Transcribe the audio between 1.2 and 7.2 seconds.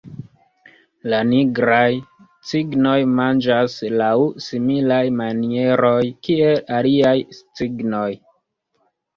Nigraj cignoj manĝas laŭ similaj manieroj kiel aliaj